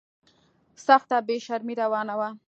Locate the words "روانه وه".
1.81-2.29